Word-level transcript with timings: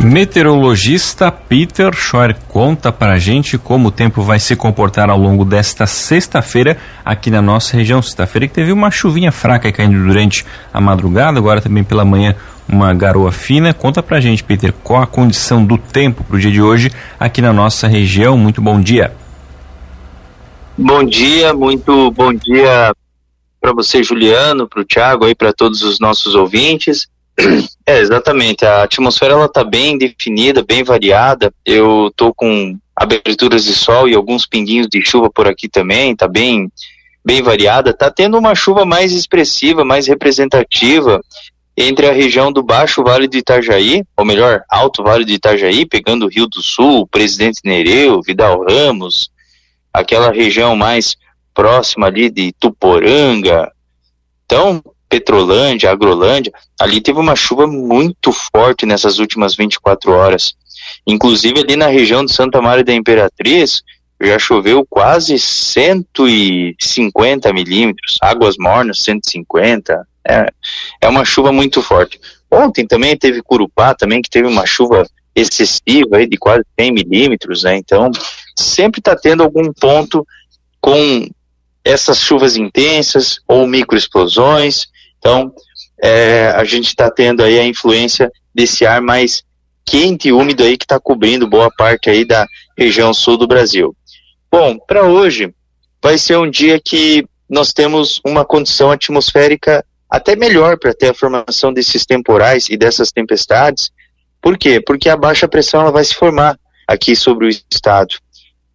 Meteorologista 0.00 1.30
Peter 1.30 1.92
Schor 1.92 2.34
conta 2.46 2.92
para 2.92 3.14
a 3.14 3.18
gente 3.18 3.58
como 3.58 3.88
o 3.88 3.90
tempo 3.90 4.22
vai 4.22 4.38
se 4.38 4.54
comportar 4.54 5.10
ao 5.10 5.18
longo 5.18 5.44
desta 5.44 5.86
sexta-feira 5.86 6.78
aqui 7.04 7.30
na 7.30 7.42
nossa 7.42 7.76
região. 7.76 8.00
Sexta-feira 8.00 8.46
que 8.46 8.54
teve 8.54 8.70
uma 8.70 8.90
chuvinha 8.90 9.32
fraca 9.32 9.70
caindo 9.72 10.02
durante 10.02 10.46
a 10.72 10.80
madrugada, 10.80 11.38
agora 11.38 11.60
também 11.60 11.82
pela 11.82 12.04
manhã 12.04 12.36
uma 12.68 12.94
garoa 12.94 13.32
fina. 13.32 13.74
Conta 13.74 14.02
pra 14.02 14.20
gente, 14.20 14.44
Peter, 14.44 14.72
qual 14.84 15.02
a 15.02 15.06
condição 15.06 15.64
do 15.64 15.76
tempo 15.76 16.22
para 16.22 16.36
o 16.36 16.40
dia 16.40 16.52
de 16.52 16.62
hoje 16.62 16.92
aqui 17.18 17.42
na 17.42 17.52
nossa 17.52 17.88
região. 17.88 18.38
Muito 18.38 18.62
bom 18.62 18.80
dia. 18.80 19.12
Bom 20.76 21.02
dia, 21.02 21.52
muito 21.52 22.12
bom 22.12 22.32
dia 22.32 22.94
para 23.60 23.72
você, 23.72 24.02
Juliano, 24.02 24.68
para 24.68 24.80
o 24.80 24.84
Thiago 24.84 25.24
aí, 25.24 25.34
para 25.34 25.52
todos 25.52 25.82
os 25.82 25.98
nossos 25.98 26.36
ouvintes. 26.36 27.08
É, 27.86 28.00
exatamente. 28.00 28.66
A 28.66 28.82
atmosfera 28.82 29.34
ela 29.34 29.48
tá 29.48 29.64
bem 29.64 29.96
definida, 29.96 30.62
bem 30.62 30.82
variada. 30.82 31.52
Eu 31.64 32.12
tô 32.14 32.34
com 32.34 32.76
aberturas 32.94 33.64
de 33.64 33.72
sol 33.72 34.08
e 34.08 34.14
alguns 34.14 34.46
pinguinhos 34.46 34.88
de 34.88 35.02
chuva 35.04 35.30
por 35.30 35.46
aqui 35.46 35.68
também, 35.68 36.14
tá 36.14 36.28
bem 36.28 36.70
bem 37.24 37.42
variada. 37.42 37.94
Tá 37.94 38.10
tendo 38.10 38.36
uma 38.36 38.54
chuva 38.54 38.84
mais 38.84 39.12
expressiva, 39.12 39.84
mais 39.84 40.06
representativa 40.06 41.20
entre 41.76 42.08
a 42.08 42.12
região 42.12 42.52
do 42.52 42.62
Baixo 42.62 43.04
Vale 43.04 43.28
do 43.28 43.36
Itajaí, 43.36 44.02
ou 44.16 44.24
melhor, 44.24 44.64
Alto 44.68 45.02
Vale 45.02 45.24
do 45.24 45.30
Itajaí, 45.30 45.86
pegando 45.86 46.26
o 46.26 46.28
Rio 46.28 46.48
do 46.48 46.60
Sul, 46.60 47.06
Presidente 47.06 47.60
Nereu, 47.64 48.20
Vidal 48.20 48.64
Ramos, 48.64 49.30
aquela 49.92 50.32
região 50.32 50.74
mais 50.74 51.16
próxima 51.54 52.08
ali 52.08 52.30
de 52.30 52.52
Tuporanga, 52.58 53.70
então 54.44 54.82
Petrolândia, 55.08 55.90
Agrolândia, 55.90 56.52
ali 56.80 57.00
teve 57.00 57.18
uma 57.18 57.34
chuva 57.34 57.66
muito 57.66 58.30
forte 58.32 58.84
nessas 58.84 59.18
últimas 59.18 59.56
24 59.56 60.12
horas. 60.12 60.54
Inclusive 61.06 61.60
ali 61.60 61.76
na 61.76 61.86
região 61.88 62.22
de 62.24 62.32
Santa 62.32 62.60
Maria 62.60 62.84
da 62.84 62.94
Imperatriz, 62.94 63.82
já 64.20 64.38
choveu 64.38 64.84
quase 64.88 65.38
150 65.38 67.52
milímetros, 67.52 68.18
águas 68.20 68.56
mornas 68.58 69.02
150, 69.02 70.06
é, 70.28 70.48
é 71.00 71.08
uma 71.08 71.24
chuva 71.24 71.52
muito 71.52 71.80
forte. 71.80 72.20
Ontem 72.50 72.86
também 72.86 73.16
teve 73.16 73.42
Curupá, 73.42 73.94
também 73.94 74.20
que 74.20 74.28
teve 74.28 74.48
uma 74.48 74.66
chuva 74.66 75.06
excessiva 75.34 76.16
aí 76.16 76.26
de 76.26 76.36
quase 76.36 76.64
100 76.78 76.92
milímetros, 76.92 77.62
né? 77.62 77.76
Então, 77.76 78.10
sempre 78.56 79.00
está 79.00 79.14
tendo 79.14 79.42
algum 79.42 79.72
ponto 79.72 80.26
com 80.80 81.28
essas 81.84 82.20
chuvas 82.20 82.56
intensas 82.56 83.38
ou 83.46 83.66
microexplosões. 83.66 84.86
Então, 85.18 85.52
é, 86.02 86.48
a 86.56 86.64
gente 86.64 86.86
está 86.86 87.10
tendo 87.10 87.42
aí 87.42 87.58
a 87.58 87.66
influência 87.66 88.30
desse 88.54 88.86
ar 88.86 89.00
mais 89.00 89.42
quente 89.84 90.28
e 90.28 90.32
úmido 90.32 90.62
aí 90.62 90.76
que 90.76 90.84
está 90.84 91.00
cobrindo 91.00 91.48
boa 91.48 91.70
parte 91.76 92.10
aí 92.10 92.24
da 92.24 92.46
região 92.76 93.12
sul 93.14 93.36
do 93.36 93.46
Brasil. 93.46 93.96
Bom, 94.50 94.78
para 94.78 95.04
hoje 95.04 95.52
vai 96.02 96.18
ser 96.18 96.36
um 96.36 96.50
dia 96.50 96.80
que 96.80 97.24
nós 97.48 97.72
temos 97.72 98.20
uma 98.24 98.44
condição 98.44 98.90
atmosférica 98.90 99.84
até 100.08 100.36
melhor 100.36 100.78
para 100.78 100.94
ter 100.94 101.10
a 101.10 101.14
formação 101.14 101.72
desses 101.72 102.04
temporais 102.04 102.68
e 102.68 102.76
dessas 102.76 103.10
tempestades. 103.10 103.90
Por 104.40 104.56
quê? 104.56 104.80
Porque 104.80 105.08
a 105.08 105.16
baixa 105.16 105.48
pressão 105.48 105.80
ela 105.80 105.90
vai 105.90 106.04
se 106.04 106.14
formar 106.14 106.58
aqui 106.86 107.16
sobre 107.16 107.46
o 107.46 107.48
estado. 107.48 108.14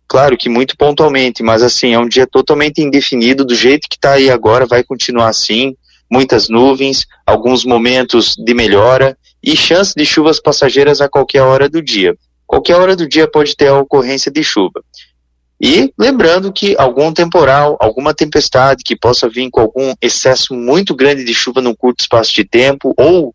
Claro 0.08 0.38
que 0.38 0.50
muito 0.50 0.78
pontualmente, 0.78 1.42
mas 1.42 1.64
assim, 1.64 1.94
é 1.94 2.00
um 2.00 2.08
dia 2.08 2.28
totalmente 2.28 2.82
indefinido, 2.82 3.46
do 3.46 3.56
jeito 3.56 3.88
que 3.90 3.96
está 3.96 4.14
aí 4.14 4.30
agora, 4.30 4.66
vai 4.68 4.84
continuar 4.84 5.30
assim, 5.30 5.76
muitas 6.14 6.48
nuvens, 6.48 7.08
alguns 7.26 7.66
momentos 7.66 8.36
de 8.38 8.54
melhora 8.54 9.18
e 9.44 9.58
chance 9.58 9.96
de 9.98 10.06
chuvas 10.06 10.40
passageiras 10.40 11.02
a 11.02 11.10
qualquer 11.10 11.42
hora 11.42 11.68
do 11.68 11.82
dia. 11.82 12.16
Qualquer 12.46 12.76
hora 12.76 12.96
do 12.96 13.10
dia 13.10 13.28
pode 13.28 13.56
ter 13.56 13.70
a 13.70 13.80
ocorrência 13.80 14.32
de 14.32 14.44
chuva. 14.44 14.84
E 15.60 15.92
lembrando 15.98 16.54
que 16.54 16.76
algum 16.78 17.12
temporal, 17.12 17.78
alguma 17.80 18.14
tempestade 18.14 18.84
que 18.84 18.96
possa 18.96 19.28
vir 19.28 19.50
com 19.50 19.62
algum 19.62 19.96
excesso 20.00 20.54
muito 20.54 20.94
grande 20.94 21.24
de 21.24 21.34
chuva 21.34 21.62
num 21.62 21.74
curto 21.74 22.02
espaço 22.02 22.32
de 22.32 22.44
tempo, 22.44 22.94
ou 22.96 23.34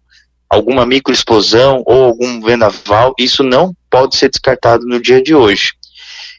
alguma 0.49 0.87
microexplosão, 0.87 1.83
ou 1.85 2.05
algum 2.05 2.41
vendaval, 2.41 3.13
isso 3.19 3.43
não 3.43 3.75
pode 3.91 4.15
ser 4.15 4.31
descartado 4.31 4.87
no 4.87 5.01
dia 5.01 5.21
de 5.21 5.35
hoje. 5.35 5.73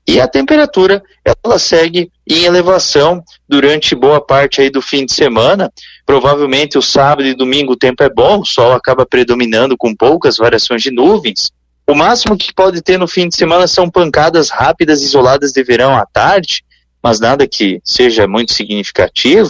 E 0.08 0.20
a 0.20 0.28
temperatura, 0.28 1.04
ela 1.24 1.60
segue 1.60 2.12
em 2.28 2.44
elevação 2.44 3.24
durante 3.48 3.96
boa 3.96 4.20
parte 4.20 4.62
aí 4.62 4.70
do 4.70 4.82
fim 4.82 5.06
de 5.06 5.14
semana. 5.14 5.72
Provavelmente 6.06 6.78
o 6.78 6.82
sábado 6.82 7.28
e 7.28 7.36
domingo 7.36 7.74
o 7.74 7.78
tempo 7.78 8.04
é 8.04 8.10
bom, 8.10 8.40
o 8.40 8.46
sol 8.46 8.74
acaba 8.74 9.06
predominando 9.06 9.78
com 9.78 9.96
poucas 9.96 10.38
variações 10.38 10.82
de 10.82 10.92
nuvens. 10.92 11.52
O 11.88 11.96
máximo 11.96 12.38
que 12.38 12.54
pode 12.54 12.82
ter 12.82 12.98
no 12.98 13.08
fim 13.08 13.28
de 13.28 13.36
semana 13.36 13.68
são 13.68 13.90
pancadas 13.90 14.50
rápidas 14.50 15.02
isoladas 15.02 15.52
de 15.52 15.64
verão 15.64 15.96
à 15.96 16.06
tarde, 16.06 16.64
mas 17.02 17.20
nada 17.20 17.48
que 17.48 17.81
seja 17.84 18.28
muito 18.28 18.54
significativo. 18.54 19.50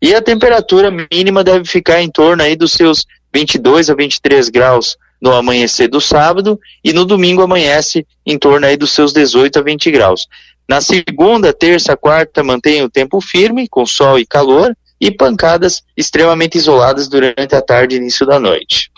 E 0.00 0.14
a 0.14 0.22
temperatura 0.22 0.90
mínima 1.10 1.42
deve 1.42 1.64
ficar 1.64 2.00
em 2.00 2.10
torno 2.10 2.42
aí 2.42 2.56
dos 2.56 2.72
seus 2.72 3.04
22 3.34 3.90
a 3.90 3.94
23 3.94 4.48
graus 4.48 4.96
no 5.26 5.34
amanhecer 5.34 5.88
do 5.88 6.00
sábado 6.00 6.58
e 6.84 6.92
no 6.92 7.04
domingo 7.04 7.42
amanhece 7.42 8.06
em 8.24 8.38
torno 8.38 8.64
aí 8.64 8.76
dos 8.76 8.92
seus 8.92 9.12
18 9.12 9.58
a 9.58 9.62
20 9.62 9.90
graus. 9.90 10.26
Na 10.68 10.80
segunda, 10.80 11.52
terça, 11.52 11.96
quarta 11.96 12.44
mantém 12.44 12.82
o 12.82 12.88
tempo 12.88 13.20
firme, 13.20 13.68
com 13.68 13.84
sol 13.84 14.18
e 14.18 14.24
calor, 14.26 14.72
e 15.00 15.10
pancadas 15.10 15.82
extremamente 15.96 16.56
isoladas 16.56 17.08
durante 17.08 17.54
a 17.54 17.60
tarde 17.60 17.96
e 17.96 17.98
início 17.98 18.24
da 18.24 18.38
noite. 18.38 18.90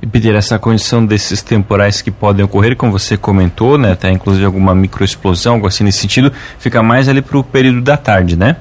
E 0.00 0.06
pedir 0.06 0.34
essa 0.34 0.58
condição 0.58 1.04
desses 1.04 1.42
temporais 1.42 2.00
que 2.02 2.10
podem 2.10 2.44
ocorrer, 2.44 2.76
como 2.76 2.92
você 2.92 3.16
comentou, 3.16 3.76
né, 3.76 3.92
até 3.92 4.10
inclusive 4.10 4.44
alguma 4.44 4.74
microexplosão, 4.74 5.54
algo 5.54 5.66
assim 5.66 5.82
nesse 5.82 5.98
sentido, 5.98 6.32
fica 6.58 6.82
mais 6.82 7.08
ali 7.08 7.22
para 7.22 7.38
o 7.38 7.42
período 7.42 7.80
da 7.80 7.96
tarde, 7.96 8.36
né? 8.36 8.56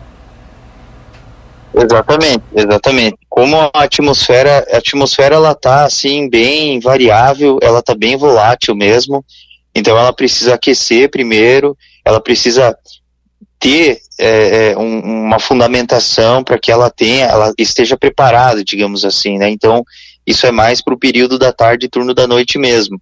Exatamente, 1.76 2.44
exatamente. 2.56 3.18
Como 3.38 3.56
a 3.56 3.84
atmosfera, 3.84 4.66
a 4.72 4.78
atmosfera 4.78 5.36
ela 5.36 5.53
tá 5.53 5.86
assim 5.86 6.28
bem 6.28 6.80
variável, 6.80 7.59
ela 7.62 7.84
tá 7.84 7.94
bem 7.94 8.18
volátil 8.18 8.75
mesmo. 8.75 9.24
Então 9.75 9.96
ela 9.96 10.12
precisa 10.12 10.56
aquecer 10.56 11.12
primeiro, 11.12 11.78
ela 12.03 12.20
precisa 12.20 12.76
ter 13.59 14.00
é, 14.20 14.72
é 14.72 14.78
um, 14.80 15.26
uma 15.26 15.38
fundamentação 15.38 16.44
para 16.44 16.58
que 16.58 16.72
ela 16.72 16.90
tenha, 16.90 17.28
ela 17.28 17.53
esteja 17.59 17.96
preparada, 17.96 18.64
digamos 18.64 19.06
assim, 19.06 19.38
né? 19.38 19.52
Então 19.52 19.84
isso 20.26 20.47
é 20.47 20.52
mais 20.52 20.81
para 20.81 20.96
o 20.96 21.00
período 21.00 21.38
da 21.38 21.53
tarde 21.53 21.86
e 21.86 21.90
turno 21.90 22.16
da 22.16 22.26
noite 22.26 22.58
mesmo. 22.58 23.00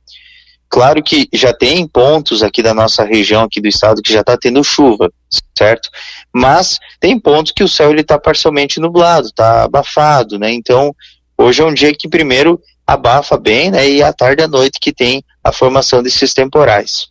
Claro 0.70 1.02
que 1.02 1.28
já 1.32 1.54
tem 1.54 1.88
pontos 1.88 2.44
aqui 2.44 2.62
da 2.62 2.74
nossa 2.74 3.04
região, 3.04 3.44
aqui 3.44 3.62
do 3.62 3.68
estado, 3.68 4.02
que 4.02 4.12
já 4.12 4.22
está 4.22 4.36
tendo 4.38 4.64
chuva, 4.64 5.12
certo? 5.58 5.90
Mas 6.34 6.80
tem 7.00 7.20
pontos 7.20 7.54
que 7.56 7.64
o 7.64 7.68
céu 7.68 7.92
ele 7.92 8.02
está 8.02 8.20
parcialmente 8.20 8.80
nublado, 8.80 9.28
está 9.28 9.64
abafado, 9.64 10.38
né? 10.38 10.52
Então, 10.52 10.94
hoje 11.38 11.62
é 11.62 11.66
um 11.66 11.74
dia 11.74 11.94
que 11.94 12.10
primeiro 12.10 12.60
abafa 12.86 13.38
bem, 13.38 13.72
né? 13.72 13.90
E 13.90 14.04
à 14.04 14.12
tarde 14.12 14.42
e 14.42 14.46
à 14.46 14.48
noite 14.48 14.80
que 14.80 14.92
tem 14.92 15.24
a 15.44 15.52
formação 15.52 16.04
desses 16.04 16.34
temporais. 16.34 17.08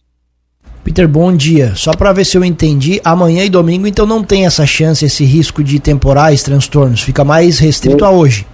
Peter, 0.85 1.09
bom 1.09 1.35
dia. 1.35 1.75
Só 1.75 1.93
para 1.93 2.13
ver 2.13 2.27
se 2.27 2.37
eu 2.37 2.45
entendi, 2.45 3.01
amanhã 3.03 3.43
e 3.45 3.49
domingo 3.49 3.87
então 3.87 4.05
não 4.05 4.23
tem 4.23 4.45
essa 4.45 4.67
chance, 4.67 5.05
esse 5.05 5.25
risco 5.25 5.65
de 5.65 5.81
temporais, 5.81 6.43
transtornos, 6.43 7.01
fica 7.01 7.25
mais 7.25 7.59
restrito 7.59 8.05
a 8.05 8.11
hoje. 8.11 8.47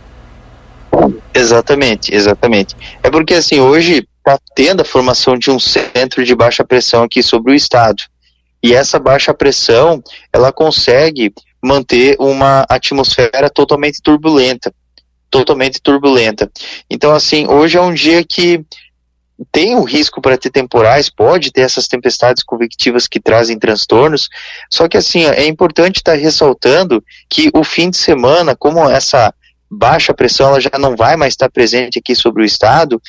Exatamente, 1.34 2.14
exatamente. 2.14 2.76
É 3.02 3.10
porque 3.10 3.34
assim, 3.34 3.58
hoje 3.58 4.06
está 4.20 4.38
tendo 4.54 4.82
a 4.82 4.84
formação 4.84 5.36
de 5.36 5.50
um 5.50 5.58
centro 5.58 6.24
de 6.24 6.34
baixa 6.34 6.64
pressão 6.64 7.02
aqui 7.02 7.22
sobre 7.22 7.52
o 7.52 7.54
estado. 7.54 8.02
E 8.62 8.74
essa 8.74 8.98
baixa 8.98 9.32
pressão, 9.32 10.02
ela 10.32 10.52
consegue 10.52 11.32
manter 11.62 12.16
uma 12.18 12.64
atmosfera 12.68 13.50
totalmente 13.50 14.00
turbulenta. 14.02 14.72
Totalmente 15.30 15.80
turbulenta. 15.80 16.50
Então, 16.88 17.12
assim, 17.14 17.46
hoje 17.46 17.78
é 17.78 17.80
um 17.80 17.94
dia 17.94 18.24
que 18.24 18.64
tem 19.50 19.74
o 19.74 19.84
risco 19.84 20.20
para 20.20 20.36
ter 20.36 20.50
temporais, 20.50 21.08
pode 21.08 21.50
ter 21.50 21.62
essas 21.62 21.88
tempestades 21.88 22.42
convectivas 22.42 23.06
que 23.06 23.20
trazem 23.20 23.58
transtornos, 23.58 24.28
só 24.70 24.86
que 24.86 24.96
assim, 24.96 25.24
é 25.24 25.46
importante 25.46 25.96
estar 25.96 26.12
tá 26.12 26.18
ressaltando 26.18 27.02
que 27.28 27.50
o 27.54 27.64
fim 27.64 27.88
de 27.88 27.96
semana, 27.96 28.54
como 28.54 28.86
essa 28.88 29.32
baixa 29.70 30.12
pressão 30.12 30.48
ela 30.48 30.60
já 30.60 30.70
não 30.78 30.96
vai 30.96 31.16
mais 31.16 31.32
estar 31.32 31.48
presente 31.48 31.98
aqui 31.98 32.14
sobre 32.14 32.42
o 32.42 32.44
estado, 32.44 33.00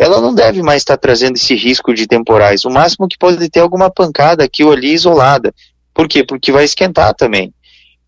ela 0.00 0.18
não 0.18 0.34
deve 0.34 0.62
mais 0.62 0.80
estar 0.80 0.96
trazendo 0.96 1.36
esse 1.36 1.54
risco 1.54 1.92
de 1.92 2.06
temporais. 2.06 2.64
O 2.64 2.70
máximo 2.70 3.06
que 3.06 3.18
pode 3.18 3.46
ter 3.50 3.60
alguma 3.60 3.90
pancada 3.90 4.42
aqui 4.42 4.64
ou 4.64 4.72
ali 4.72 4.94
isolada. 4.94 5.54
Por 5.92 6.08
quê? 6.08 6.24
Porque 6.24 6.50
vai 6.50 6.64
esquentar 6.64 7.12
também. 7.14 7.52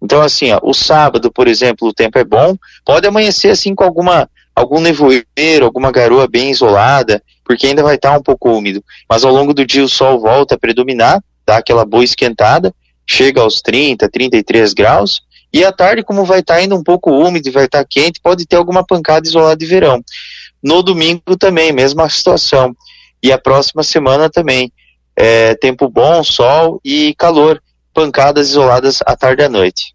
Então, 0.00 0.22
assim, 0.22 0.50
ó, 0.52 0.58
o 0.62 0.72
sábado, 0.72 1.30
por 1.30 1.46
exemplo, 1.46 1.86
o 1.86 1.92
tempo 1.92 2.18
é 2.18 2.24
bom, 2.24 2.56
pode 2.82 3.06
amanhecer 3.06 3.50
assim 3.50 3.74
com 3.74 3.84
alguma 3.84 4.26
algum 4.54 4.80
nevoeiro, 4.80 5.64
alguma 5.64 5.92
garoa 5.92 6.26
bem 6.26 6.50
isolada, 6.50 7.22
porque 7.44 7.66
ainda 7.66 7.82
vai 7.82 7.96
estar 7.96 8.18
um 8.18 8.22
pouco 8.22 8.50
úmido. 8.50 8.82
Mas 9.08 9.22
ao 9.22 9.32
longo 9.32 9.52
do 9.52 9.64
dia 9.64 9.84
o 9.84 9.88
sol 9.88 10.18
volta 10.18 10.54
a 10.54 10.58
predominar, 10.58 11.22
dá 11.46 11.58
aquela 11.58 11.84
boa 11.84 12.04
esquentada, 12.04 12.74
chega 13.06 13.40
aos 13.42 13.60
30, 13.60 14.08
33 14.08 14.72
graus, 14.72 15.22
e 15.52 15.62
à 15.64 15.70
tarde, 15.70 16.02
como 16.02 16.24
vai 16.24 16.40
estar 16.40 16.54
ainda 16.54 16.74
um 16.74 16.82
pouco 16.82 17.10
úmido 17.10 17.46
e 17.46 17.52
vai 17.52 17.66
estar 17.66 17.84
quente, 17.84 18.20
pode 18.22 18.46
ter 18.46 18.56
alguma 18.56 18.84
pancada 18.84 19.26
isolada 19.26 19.56
de 19.56 19.66
verão. 19.66 20.02
No 20.62 20.82
domingo 20.82 21.36
também, 21.38 21.72
mesma 21.72 22.08
situação. 22.08 22.74
E 23.22 23.32
a 23.32 23.38
próxima 23.38 23.82
semana 23.82 24.30
também. 24.30 24.72
É, 25.14 25.54
tempo 25.54 25.88
bom, 25.90 26.22
sol 26.24 26.80
e 26.84 27.14
calor 27.18 27.60
pancadas 27.92 28.48
isoladas 28.48 29.00
à 29.04 29.14
tarde 29.14 29.42
e 29.42 29.44
à 29.44 29.48
noite. 29.48 29.94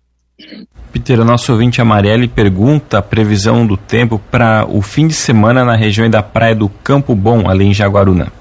Peter, 0.91 1.19
o 1.19 1.25
nosso 1.25 1.51
ouvinte 1.51 1.81
Amarelli 1.81 2.27
pergunta 2.27 2.99
a 2.99 3.01
previsão 3.01 3.65
do 3.65 3.75
tempo 3.75 4.19
para 4.31 4.65
o 4.69 4.81
fim 4.81 5.07
de 5.07 5.13
semana 5.13 5.65
na 5.65 5.75
região 5.75 6.09
da 6.09 6.21
praia 6.21 6.55
do 6.55 6.69
Campo 6.69 7.15
Bom, 7.15 7.49
ali 7.49 7.65
em 7.65 7.73
Jaguaruna. 7.73 8.31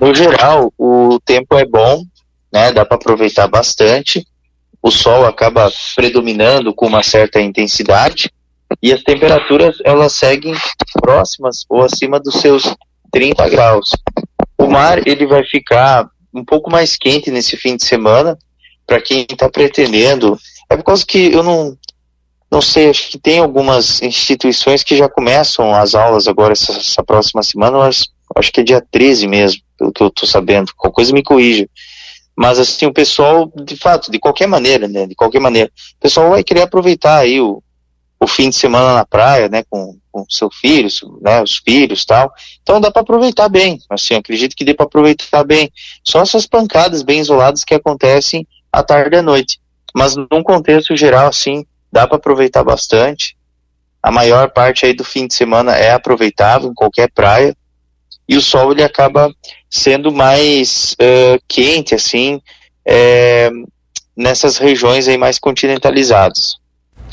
No 0.00 0.14
geral, 0.14 0.72
o 0.78 1.18
tempo 1.24 1.56
é 1.56 1.64
bom, 1.64 2.02
né? 2.52 2.72
Dá 2.72 2.84
para 2.84 2.96
aproveitar 2.96 3.48
bastante. 3.48 4.24
O 4.80 4.90
sol 4.90 5.26
acaba 5.26 5.72
predominando 5.96 6.72
com 6.74 6.86
uma 6.86 7.02
certa 7.02 7.40
intensidade 7.40 8.30
e 8.82 8.92
as 8.92 9.02
temperaturas 9.02 9.76
elas 9.84 10.12
seguem 10.12 10.54
próximas 11.00 11.64
ou 11.68 11.82
acima 11.82 12.20
dos 12.20 12.34
seus 12.34 12.74
30 13.10 13.48
graus. 13.48 13.90
O 14.58 14.66
mar 14.66 15.06
ele 15.06 15.26
vai 15.26 15.44
ficar 15.44 16.08
um 16.34 16.44
pouco 16.44 16.70
mais 16.70 16.96
quente 16.96 17.30
nesse 17.30 17.56
fim 17.56 17.76
de 17.76 17.84
semana, 17.84 18.38
para 18.86 19.00
quem 19.00 19.26
está 19.28 19.48
pretendendo. 19.48 20.38
É 20.68 20.76
por 20.76 20.84
causa 20.84 21.04
que 21.04 21.32
eu 21.32 21.42
não, 21.42 21.76
não 22.50 22.60
sei, 22.60 22.90
acho 22.90 23.10
que 23.10 23.18
tem 23.18 23.38
algumas 23.38 24.02
instituições 24.02 24.82
que 24.82 24.96
já 24.96 25.08
começam 25.08 25.74
as 25.74 25.94
aulas 25.94 26.28
agora 26.28 26.52
essa, 26.52 26.72
essa 26.72 27.02
próxima 27.02 27.42
semana, 27.42 27.78
mas 27.78 28.04
acho 28.36 28.52
que 28.52 28.60
é 28.60 28.64
dia 28.64 28.84
13 28.90 29.26
mesmo, 29.26 29.62
pelo 29.78 29.92
que 29.92 30.02
eu 30.02 30.08
estou 30.08 30.28
sabendo. 30.28 30.72
Qualquer 30.76 30.94
coisa 30.96 31.12
me 31.12 31.22
corrija. 31.22 31.68
Mas 32.36 32.58
assim, 32.58 32.86
o 32.86 32.92
pessoal, 32.92 33.50
de 33.64 33.76
fato, 33.76 34.10
de 34.10 34.18
qualquer 34.18 34.46
maneira, 34.46 34.86
né? 34.86 35.06
De 35.06 35.14
qualquer 35.14 35.40
maneira, 35.40 35.70
o 35.96 36.00
pessoal 36.00 36.30
vai 36.30 36.44
querer 36.44 36.62
aproveitar 36.62 37.18
aí 37.18 37.40
o, 37.40 37.62
o 38.20 38.26
fim 38.26 38.50
de 38.50 38.56
semana 38.56 38.94
na 38.94 39.06
praia, 39.06 39.48
né, 39.48 39.62
com, 39.70 39.96
com 40.10 40.24
seu 40.28 40.50
filho, 40.50 40.88
né, 41.20 41.40
os 41.42 41.56
filhos 41.56 42.04
tal. 42.04 42.32
Então 42.62 42.80
dá 42.80 42.90
para 42.90 43.02
aproveitar 43.02 43.48
bem, 43.48 43.78
assim, 43.88 44.14
acredito 44.14 44.56
que 44.56 44.64
dê 44.64 44.74
para 44.74 44.86
aproveitar 44.86 45.44
bem. 45.44 45.70
Só 46.02 46.22
essas 46.22 46.46
pancadas 46.46 47.02
bem 47.02 47.20
isoladas 47.20 47.64
que 47.64 47.74
acontecem 47.74 48.46
à 48.72 48.82
tarde 48.82 49.16
e 49.16 49.18
à 49.18 49.22
noite. 49.22 49.60
Mas 49.94 50.16
num 50.16 50.42
contexto 50.42 50.96
geral, 50.96 51.28
assim, 51.28 51.64
dá 51.92 52.06
para 52.06 52.16
aproveitar 52.16 52.64
bastante. 52.64 53.36
A 54.02 54.10
maior 54.10 54.50
parte 54.50 54.84
aí 54.84 54.92
do 54.92 55.04
fim 55.04 55.26
de 55.26 55.34
semana 55.34 55.76
é 55.76 55.92
aproveitável 55.92 56.70
em 56.70 56.74
qualquer 56.74 57.10
praia. 57.10 57.56
E 58.28 58.36
o 58.36 58.42
sol 58.42 58.72
ele 58.72 58.82
acaba 58.82 59.32
sendo 59.70 60.12
mais 60.12 60.94
uh, 61.00 61.42
quente, 61.48 61.94
assim, 61.94 62.42
é, 62.84 63.50
nessas 64.16 64.58
regiões 64.58 65.08
aí 65.08 65.16
mais 65.16 65.38
continentalizadas. 65.38 66.56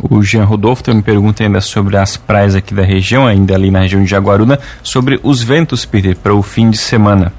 O 0.01 0.21
Jean 0.21 0.43
Rodolfo 0.43 0.83
também 0.83 1.01
pergunta 1.01 1.43
ainda 1.43 1.61
sobre 1.61 1.97
as 1.97 2.17
praias 2.17 2.53
aqui 2.53 2.73
da 2.73 2.83
região, 2.83 3.25
ainda 3.25 3.55
ali 3.55 3.71
na 3.71 3.81
região 3.81 4.03
de 4.03 4.09
Jaguaruna, 4.09 4.59
sobre 4.83 5.19
os 5.23 5.41
ventos, 5.41 5.85
Peter, 5.85 6.15
para 6.17 6.35
o 6.35 6.41
fim 6.41 6.69
de 6.69 6.77
semana. 6.77 7.33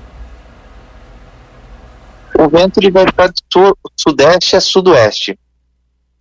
O 2.39 2.49
vento 2.49 2.79
ele 2.79 2.91
vai 2.91 3.07
ficar 3.07 3.31
sul, 3.53 3.77
sudeste 3.97 4.57
a 4.57 4.61
sudoeste. 4.61 5.39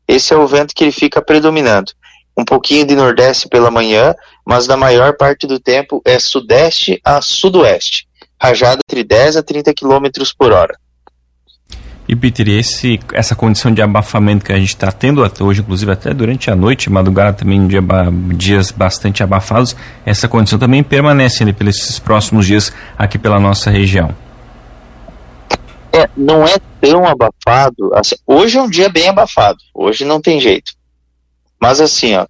Esse 0.07 0.33
é 0.33 0.37
o 0.37 0.47
vento 0.47 0.73
que 0.73 0.83
ele 0.83 0.91
fica 0.91 1.21
predominando. 1.21 1.91
Um 2.37 2.43
pouquinho 2.43 2.85
de 2.85 2.95
nordeste 2.95 3.47
pela 3.47 3.71
manhã, 3.71 4.13
mas 4.45 4.67
na 4.67 4.77
maior 4.77 5.15
parte 5.15 5.47
do 5.47 5.59
tempo 5.59 6.01
é 6.05 6.19
sudeste 6.19 6.99
a 7.03 7.21
sudoeste. 7.21 8.07
Rajada 8.39 8.79
entre 8.87 9.03
10 9.03 9.37
a 9.37 9.43
30 9.43 9.73
km 9.73 10.07
por 10.37 10.51
hora. 10.51 10.77
E 12.07 12.15
Peter, 12.15 12.47
esse, 12.49 12.99
essa 13.13 13.35
condição 13.35 13.73
de 13.73 13.81
abafamento 13.81 14.45
que 14.45 14.51
a 14.51 14.57
gente 14.57 14.69
está 14.69 14.91
tendo 14.91 15.23
até 15.23 15.43
hoje, 15.43 15.61
inclusive 15.61 15.91
até 15.91 16.13
durante 16.13 16.51
a 16.51 16.55
noite, 16.55 16.89
madrugada 16.89 17.33
também 17.33 17.67
dia, 17.67 17.81
dias 18.35 18.71
bastante 18.71 19.23
abafados, 19.23 19.75
essa 20.05 20.27
condição 20.27 20.59
também 20.59 20.83
permanece 20.83 21.43
né, 21.43 21.51
pelos 21.51 21.99
próximos 21.99 22.45
dias 22.45 22.71
aqui 22.95 23.17
pela 23.17 23.39
nossa 23.39 23.71
região. 23.71 24.15
É, 25.91 26.07
não 26.15 26.45
é 26.45 26.57
tão 26.79 27.07
abafado. 27.07 27.91
Assim, 27.95 28.15
hoje 28.27 28.57
é 28.57 28.61
um 28.61 28.69
dia 28.69 28.89
bem 28.89 29.07
abafado. 29.07 29.57
Hoje 29.73 30.05
não 30.05 30.21
tem 30.21 30.39
jeito. 30.39 30.73
Mas 31.59 31.81
assim, 31.81 32.15
ó, 32.15 32.27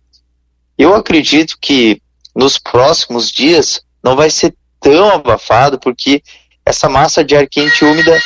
eu 0.77 0.95
acredito 0.95 1.57
que 1.59 2.01
nos 2.33 2.57
próximos 2.57 3.29
dias 3.29 3.81
não 4.03 4.15
vai 4.15 4.29
ser 4.29 4.53
tão 4.79 5.09
abafado 5.09 5.79
porque 5.79 6.21
essa 6.65 6.87
massa 6.87 7.23
de 7.23 7.35
ar 7.35 7.47
quente 7.47 7.83
úmida 7.83 8.17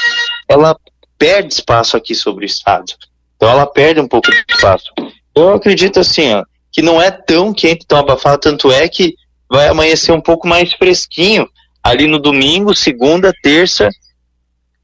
ela 0.48 0.75
perde 1.19 1.54
espaço 1.54 1.95
aqui 1.95 2.16
sobre 2.16 2.45
o 2.45 2.48
estado. 2.48 2.94
Então 3.36 3.50
ela 3.50 3.68
perde 3.68 4.00
um 4.00 4.07
pouco 4.07 4.31
de 4.31 4.44
espaço. 4.50 4.92
Eu 5.36 5.54
acredito 5.54 6.00
assim, 6.00 6.33
ó, 6.33 6.44
que 6.71 6.81
não 6.81 7.01
é 7.01 7.12
tão 7.12 7.54
quente, 7.54 7.86
tão 7.86 8.00
abafado, 8.00 8.39
tanto 8.39 8.71
é 8.71 8.88
que 8.88 9.13
vai 9.50 9.68
amanhecer 9.68 10.13
um 10.13 10.21
pouco 10.21 10.48
mais 10.48 10.74
fresquinho 10.74 11.48
ali 11.83 12.07
no 12.07 12.19
domingo, 12.19 12.74
segunda, 12.74 13.33
terça. 13.44 13.89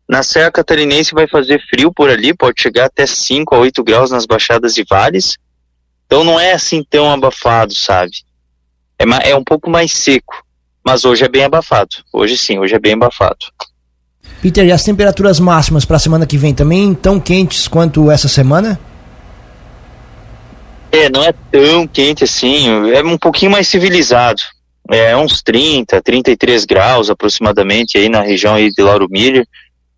Na 0.07 0.21
Serra 0.21 0.51
Catarinense 0.51 1.13
vai 1.13 1.27
fazer 1.27 1.61
frio 1.67 1.91
por 1.91 2.09
ali, 2.09 2.33
pode 2.33 2.61
chegar 2.61 2.85
até 2.85 3.05
5 3.05 3.55
a 3.55 3.59
8 3.59 3.83
graus 3.83 4.11
nas 4.11 4.25
baixadas 4.25 4.77
e 4.77 4.85
vales. 4.87 5.37
Então 6.05 6.23
não 6.23 6.39
é 6.39 6.51
assim 6.51 6.83
tão 6.83 7.11
abafado, 7.11 7.73
sabe? 7.73 8.11
É, 8.99 9.31
é 9.31 9.35
um 9.35 9.43
pouco 9.43 9.69
mais 9.69 9.91
seco. 9.91 10.43
Mas 10.85 11.03
hoje 11.03 11.25
é 11.25 11.27
bem 11.27 11.43
abafado. 11.43 11.95
Hoje 12.13 12.37
sim, 12.37 12.59
hoje 12.59 12.75
é 12.75 12.79
bem 12.79 12.93
abafado. 12.93 13.45
Peter, 14.45 14.63
e 14.63 14.71
as 14.71 14.83
temperaturas 14.83 15.39
máximas 15.39 15.85
para 15.85 15.95
a 15.97 15.99
semana 15.99 16.27
que 16.27 16.37
vem 16.37 16.53
também 16.53 16.93
tão 16.93 17.19
quentes 17.19 17.67
quanto 17.67 18.11
essa 18.11 18.27
semana? 18.27 18.79
É, 20.91 21.09
não 21.09 21.23
é 21.23 21.33
tão 21.51 21.87
quente 21.87 22.23
assim, 22.25 22.67
é 22.91 23.03
um 23.03 23.17
pouquinho 23.17 23.49
mais 23.49 23.67
civilizado. 23.67 24.43
É 24.91 25.17
uns 25.17 25.41
30, 25.41 25.99
33 25.99 26.63
graus 26.63 27.09
aproximadamente 27.09 27.97
aí 27.97 28.07
na 28.07 28.21
região 28.21 28.53
aí 28.53 28.69
de 28.69 28.83
Lauro 28.83 29.07
Miller. 29.09 29.47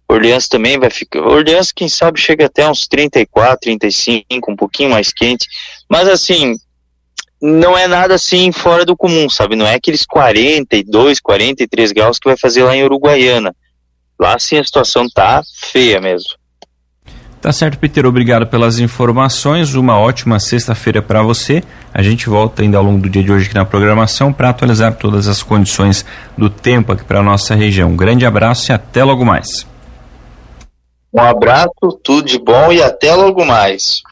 Orleans 0.08 0.48
também 0.48 0.80
vai 0.80 0.90
ficar. 0.90 1.20
Orleans, 1.24 1.74
quem 1.74 1.90
sabe, 1.90 2.18
chega 2.18 2.46
até 2.46 2.70
uns 2.70 2.88
34, 2.88 3.60
35, 3.60 4.50
um 4.50 4.56
pouquinho 4.56 4.92
mais 4.92 5.12
quente. 5.12 5.46
Mas 5.90 6.08
assim, 6.08 6.56
não 7.42 7.78
é 7.78 7.86
nada 7.86 8.16
assim 8.16 8.54
fora 8.54 8.86
do 8.86 8.96
comum, 8.96 9.30
sabe? 9.30 9.58
Não 9.58 9.68
é 9.68 9.76
aqueles 9.76 10.06
42, 10.06 11.20
43 11.20 11.92
graus 11.92 12.18
que 12.18 12.30
vai 12.30 12.38
fazer 12.38 12.64
lá 12.64 12.74
em 12.78 12.86
Uruguaiana. 12.86 13.54
Lá 14.20 14.38
sim 14.40 14.58
a 14.58 14.64
situação 14.64 15.08
tá 15.10 15.42
feia 15.72 16.02
mesmo. 16.02 16.30
Tá 17.40 17.52
certo, 17.52 17.78
Peter. 17.78 18.06
Obrigado 18.06 18.48
pelas 18.48 18.80
informações. 18.80 19.76
Uma 19.76 19.98
ótima 20.00 20.40
sexta-feira 20.40 21.02
para 21.02 21.22
você. 21.22 21.64
A 21.94 22.02
gente 22.02 22.28
volta 22.28 22.62
ainda 22.62 22.78
ao 22.78 22.84
longo 22.84 23.02
do 23.02 23.10
dia 23.10 23.24
de 23.24 23.32
hoje 23.32 23.46
aqui 23.46 23.56
na 23.56 23.64
programação 23.64 24.34
para 24.34 24.50
atualizar 24.50 24.96
todas 24.96 25.28
as 25.28 25.44
condições 25.44 26.06
do 26.38 26.50
tempo 26.50 26.92
aqui 26.92 27.04
para 27.04 27.22
nossa 27.22 27.54
região. 27.54 27.92
Um 27.92 27.96
grande 27.96 28.26
abraço 28.26 28.72
e 28.72 28.74
até 28.74 29.04
logo 29.04 29.24
mais. 29.24 29.68
Um 31.14 31.22
abraço, 31.22 32.00
tudo 32.04 32.28
de 32.28 32.40
bom 32.40 32.72
e 32.72 32.82
até 32.82 33.14
logo 33.14 33.46
mais. 33.46 34.04